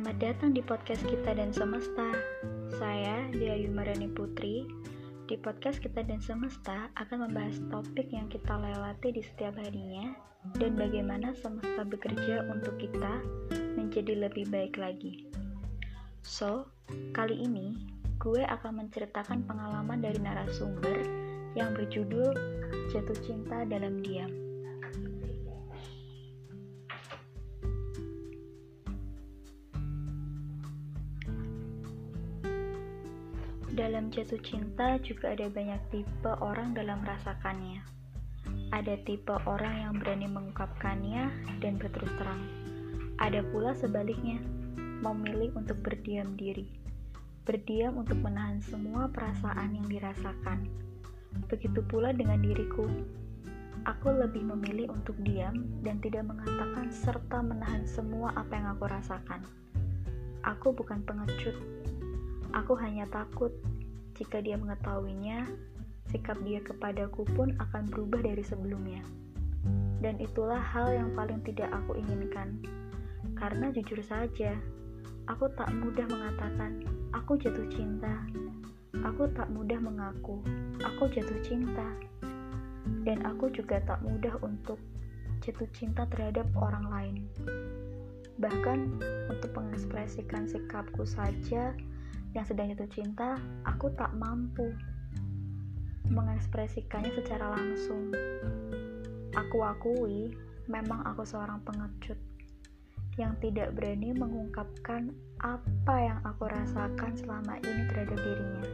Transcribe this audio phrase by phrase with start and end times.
[0.00, 2.08] Selamat datang di podcast kita dan semesta.
[2.80, 4.64] Saya Dia Yumarani Putri.
[5.28, 10.16] Di podcast kita dan semesta akan membahas topik yang kita lewati di setiap harinya
[10.56, 13.20] dan bagaimana semesta bekerja untuk kita
[13.76, 15.28] menjadi lebih baik lagi.
[16.24, 16.64] So,
[17.12, 17.76] kali ini
[18.24, 20.96] gue akan menceritakan pengalaman dari narasumber
[21.52, 22.32] yang berjudul
[22.88, 24.49] Jatuh Cinta Dalam Diam.
[33.80, 37.80] Dalam jatuh cinta juga ada banyak tipe orang dalam merasakannya.
[38.76, 41.32] Ada tipe orang yang berani mengungkapkannya
[41.64, 42.44] dan berterus terang.
[43.16, 44.36] Ada pula sebaliknya,
[45.00, 46.68] memilih untuk berdiam diri.
[47.48, 50.68] Berdiam untuk menahan semua perasaan yang dirasakan.
[51.48, 52.84] Begitu pula dengan diriku.
[53.88, 59.40] Aku lebih memilih untuk diam dan tidak mengatakan serta menahan semua apa yang aku rasakan.
[60.44, 61.56] Aku bukan pengecut,
[62.50, 63.54] Aku hanya takut
[64.18, 65.46] jika dia mengetahuinya,
[66.10, 69.00] sikap dia kepadaku pun akan berubah dari sebelumnya.
[70.00, 72.60] Dan itulah hal yang paling tidak aku inginkan.
[73.38, 74.58] Karena jujur saja,
[75.30, 76.84] aku tak mudah mengatakan,
[77.14, 78.12] aku jatuh cinta.
[79.00, 80.42] Aku tak mudah mengaku,
[80.82, 81.86] aku jatuh cinta.
[83.06, 84.76] Dan aku juga tak mudah untuk
[85.40, 87.16] jatuh cinta terhadap orang lain.
[88.40, 88.78] Bahkan
[89.32, 91.72] untuk mengekspresikan sikapku saja,
[92.30, 94.70] yang sedang jatuh cinta, aku tak mampu
[96.10, 98.10] mengekspresikannya secara langsung.
[99.34, 100.30] Aku akui,
[100.66, 102.18] memang aku seorang pengecut
[103.18, 105.10] yang tidak berani mengungkapkan
[105.42, 108.64] apa yang aku rasakan selama ini terhadap dirinya.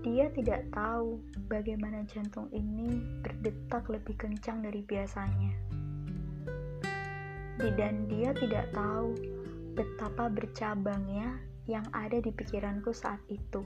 [0.00, 1.20] Dia tidak tahu
[1.50, 5.52] bagaimana jantung ini berdetak lebih kencang dari biasanya.
[7.60, 9.12] Dan dia tidak tahu
[9.76, 13.62] betapa bercabangnya yang ada di pikiranku saat itu.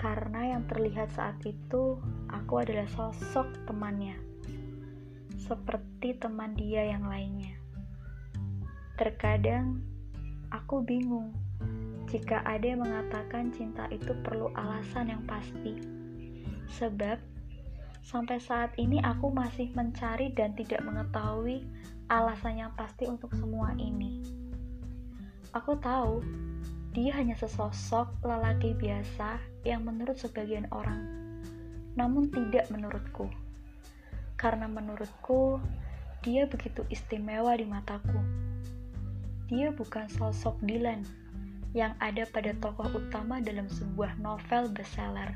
[0.00, 2.00] Karena yang terlihat saat itu,
[2.32, 4.16] aku adalah sosok temannya,
[5.36, 7.52] seperti teman dia yang lainnya.
[8.96, 9.82] Terkadang
[10.48, 11.34] aku bingung
[12.08, 15.76] jika ada yang mengatakan cinta itu perlu alasan yang pasti,
[16.72, 17.20] sebab
[18.00, 21.66] sampai saat ini aku masih mencari dan tidak mengetahui
[22.08, 24.37] alasan yang pasti untuk semua ini.
[25.58, 26.22] Aku tahu
[26.94, 31.02] dia hanya sesosok lelaki biasa yang menurut sebagian orang,
[31.98, 33.26] namun tidak menurutku.
[34.38, 35.58] Karena menurutku,
[36.22, 38.22] dia begitu istimewa di mataku.
[39.50, 41.02] Dia bukan sosok Dylan
[41.74, 45.34] yang ada pada tokoh utama dalam sebuah novel bestseller.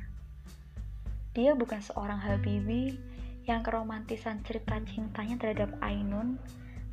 [1.35, 2.95] Dia bukan seorang Habibi
[3.51, 6.39] yang keromantisan cerita cintanya terhadap Ainun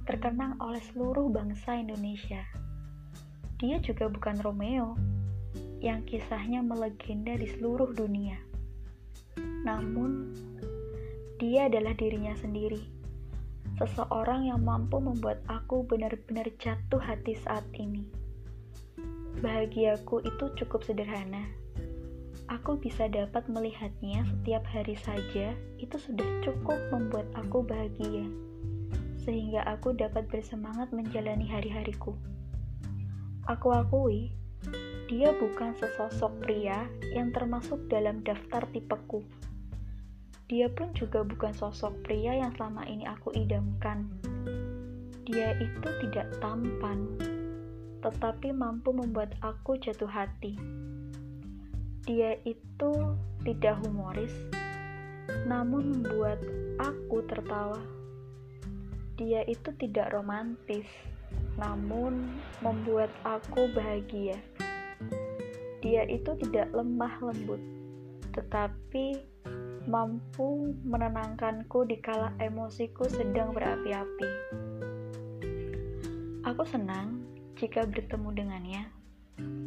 [0.09, 2.41] terkenang oleh seluruh bangsa Indonesia.
[3.59, 4.95] Dia juga bukan Romeo
[5.83, 8.39] yang kisahnya melegenda di seluruh dunia.
[9.67, 10.31] Namun,
[11.43, 12.79] dia adalah dirinya sendiri.
[13.75, 18.07] Seseorang yang mampu membuat aku benar-benar jatuh hati saat ini.
[19.43, 21.43] Bahagiaku itu cukup sederhana.
[22.47, 28.23] Aku bisa dapat melihatnya setiap hari saja, itu sudah cukup membuat aku bahagia.
[29.23, 32.15] Sehingga aku dapat bersemangat menjalani hari-hariku.
[33.49, 34.29] Aku akui,
[35.09, 36.85] dia bukan sesosok pria
[37.17, 39.25] yang termasuk dalam daftar tipeku.
[40.45, 44.05] Dia pun juga bukan sosok pria yang selama ini aku idamkan.
[45.25, 47.09] Dia itu tidak tampan,
[48.05, 50.53] tetapi mampu membuat aku jatuh hati.
[52.05, 54.33] Dia itu tidak humoris,
[55.49, 56.37] namun membuat
[56.77, 57.81] aku tertawa.
[59.17, 60.85] Dia itu tidak romantis,
[61.59, 62.31] namun
[62.63, 64.39] membuat aku bahagia.
[65.83, 67.59] Dia itu tidak lemah lembut,
[68.31, 69.19] tetapi
[69.87, 74.29] mampu menenangkanku di kala emosiku sedang berapi-api.
[76.47, 77.23] Aku senang
[77.59, 78.83] jika bertemu dengannya,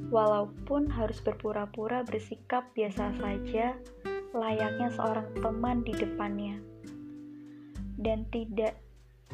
[0.09, 3.77] walaupun harus berpura-pura bersikap biasa saja,
[4.33, 6.57] layaknya seorang teman di depannya,
[8.01, 8.77] dan tidak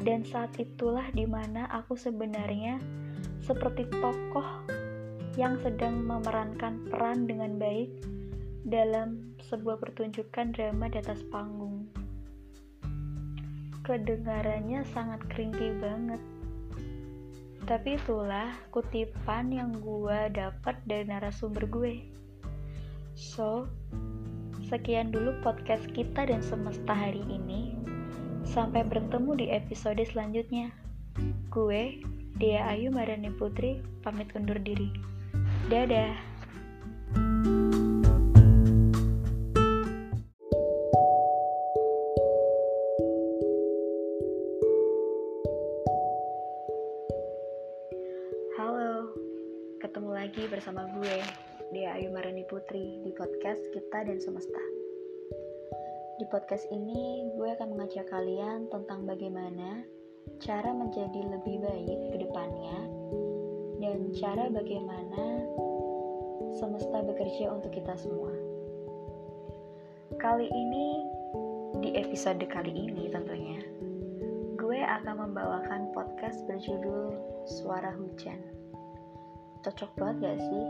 [0.03, 2.79] dan saat itulah di mana aku sebenarnya
[3.43, 4.45] seperti tokoh
[5.35, 7.91] yang sedang memerankan peran dengan baik
[8.67, 11.87] dalam sebuah pertunjukan drama di atas panggung.
[13.87, 16.21] Kedengarannya sangat kringki banget.
[17.65, 22.01] Tapi itulah kutipan yang gue dapat dari narasumber gue.
[23.13, 23.65] So,
[24.69, 27.68] sekian dulu podcast kita dan semesta hari ini.
[28.49, 30.73] Sampai bertemu di episode selanjutnya.
[31.53, 32.01] Gue,
[32.41, 34.89] Dia Ayu Marani Putri pamit undur diri.
[35.69, 36.17] Dadah.
[48.57, 49.13] Halo,
[49.77, 51.21] ketemu lagi bersama gue,
[51.69, 54.89] Dia Ayu Marani Putri, di podcast Kita dan Semesta.
[56.19, 59.87] Di podcast ini, gue akan mengajak kalian tentang bagaimana
[60.43, 62.79] cara menjadi lebih baik ke depannya
[63.79, 65.47] dan cara bagaimana
[66.59, 68.35] semesta bekerja untuk kita semua.
[70.19, 71.07] Kali ini,
[71.79, 73.63] di episode kali ini tentunya,
[74.59, 77.15] gue akan membawakan podcast berjudul
[77.47, 78.43] Suara Hujan.
[79.63, 80.65] Cocok banget gak sih?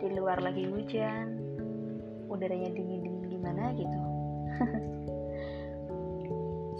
[0.00, 1.28] Di luar lagi hujan,
[2.32, 4.01] udaranya dingin-dingin gimana gitu.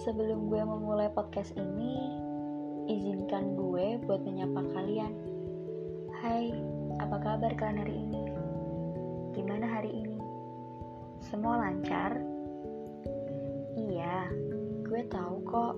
[0.02, 1.94] Sebelum gue memulai podcast ini,
[2.90, 5.12] izinkan gue buat menyapa kalian.
[6.18, 6.50] Hai,
[6.98, 8.22] apa kabar kalian hari ini?
[9.32, 10.20] Gimana hari ini?
[11.22, 12.18] Semua lancar?
[13.78, 14.28] Iya,
[14.84, 15.74] gue tahu kok.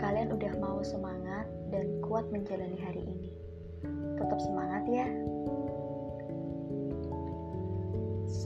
[0.00, 3.30] Kalian udah mau semangat dan kuat menjalani hari ini.
[4.16, 5.08] Tetap semangat ya.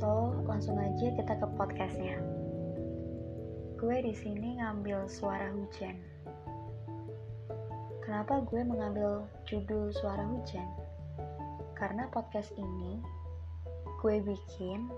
[0.00, 2.17] So, langsung aja kita ke podcastnya.
[3.76, 5.93] Gue di sini ngambil suara hujan.
[8.00, 10.64] Kenapa gue mengambil judul suara hujan?
[11.76, 12.97] Karena podcast ini
[14.00, 14.88] gue bikin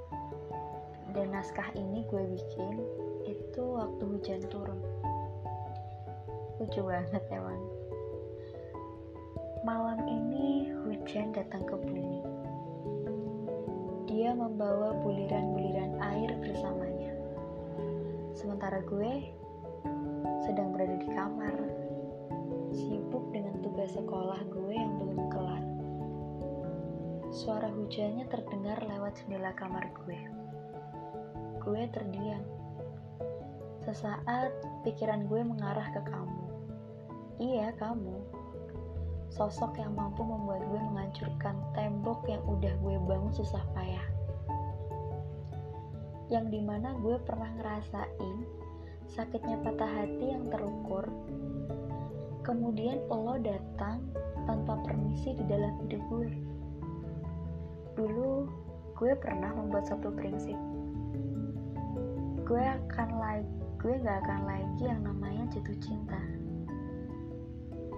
[1.18, 2.78] dan naskah ini gue bikin
[3.26, 4.78] itu waktu hujan turun.
[6.62, 7.58] Lucu banget emang.
[9.66, 12.41] Malam ini hujan datang ke bumi.
[14.12, 17.16] Dia membawa buliran-buliran air bersamanya.
[18.36, 19.32] Sementara gue
[20.44, 21.56] sedang berada di kamar,
[22.76, 25.64] sibuk dengan tugas sekolah gue yang belum kelar.
[27.32, 30.20] Suara hujannya terdengar lewat jendela kamar gue.
[31.64, 32.44] Gue terdiam.
[33.88, 34.52] Sesaat
[34.84, 36.44] pikiran gue mengarah ke kamu.
[37.40, 38.41] Iya, kamu
[39.32, 44.06] sosok yang mampu membuat gue menghancurkan tembok yang udah gue bangun susah payah.
[46.28, 48.36] Yang di mana gue pernah ngerasain
[49.08, 51.08] sakitnya patah hati yang terukur.
[52.44, 54.04] Kemudian lo datang
[54.44, 56.30] tanpa permisi di dalam hidup gue.
[57.96, 58.30] Dulu
[59.00, 60.56] gue pernah membuat satu prinsip.
[62.44, 63.48] Gue akan lagi,
[63.80, 66.20] gue gak akan lagi yang namanya jatuh cinta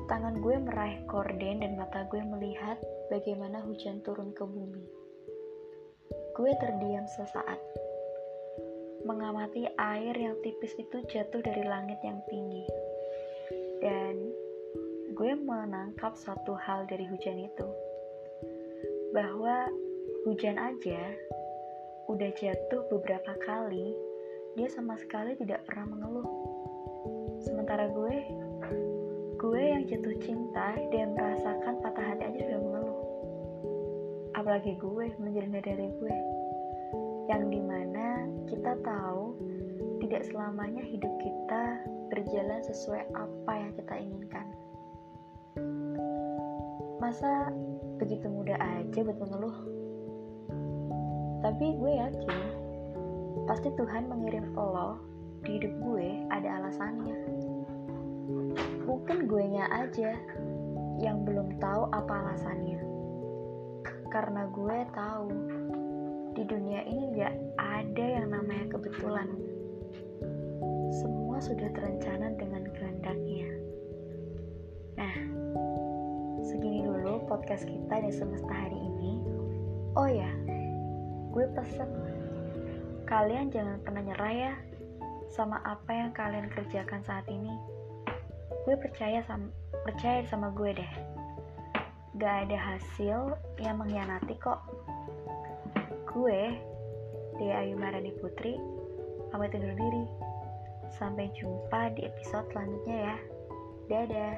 [0.04, 2.76] Tangan gue meraih korden dan mata gue melihat
[3.08, 4.84] bagaimana hujan turun ke bumi.
[6.36, 7.56] Gue terdiam sesaat,
[9.08, 12.68] mengamati air yang tipis itu jatuh dari langit yang tinggi.
[13.80, 14.28] Dan
[15.16, 17.68] gue menangkap satu hal dari hujan itu,
[19.16, 19.72] bahwa
[20.28, 21.00] hujan aja
[22.12, 23.96] udah jatuh beberapa kali,
[24.52, 26.28] dia sama sekali tidak pernah mengeluh.
[27.40, 28.43] Sementara gue
[29.44, 33.00] Gue yang jatuh cinta dan merasakan patah hati aja sudah mengeluh.
[34.40, 36.16] Apalagi gue menjadi dari gue.
[37.28, 39.36] Yang di mana kita tahu
[40.00, 41.76] tidak selamanya hidup kita
[42.08, 44.46] berjalan sesuai apa yang kita inginkan.
[47.04, 47.52] Masa
[48.00, 49.58] begitu mudah aja buat mengeluh?
[51.44, 52.32] Tapi gue yakin
[53.44, 54.96] pasti Tuhan mengirim lo
[55.44, 55.76] di hidup
[59.24, 60.12] mungkin gue nya aja
[61.00, 62.76] yang belum tahu apa alasannya.
[64.12, 65.28] Karena gue tahu
[66.36, 69.32] di dunia ini gak ada yang namanya kebetulan.
[71.00, 73.48] Semua sudah terencana dengan kehendaknya.
[75.00, 75.16] Nah
[76.44, 79.24] segini dulu podcast kita di semesta hari ini.
[79.96, 80.28] Oh ya
[81.32, 81.88] gue pesen.
[83.08, 84.52] Kalian jangan pernah nyerah ya
[85.32, 87.73] sama apa yang kalian kerjakan saat ini
[88.64, 89.52] gue percaya sama
[89.84, 90.92] percaya sama gue deh.
[92.16, 94.60] Gak ada hasil yang mengkhianati kok.
[96.08, 96.56] Gue
[97.36, 98.56] Dea Ayu Marani Putri
[99.28, 100.04] pamit undur diri.
[100.94, 103.16] Sampai jumpa di episode selanjutnya ya.
[103.90, 104.34] Dadah